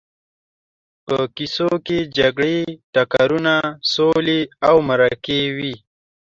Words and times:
په 1.05 1.17
کیسو 1.35 1.69
کې 1.85 1.97
جګړې، 2.17 2.57
ټکرونه، 2.93 3.53
سولې 3.93 4.39
او 4.67 4.75
مرکې 4.89 5.41
وي. 5.57 5.73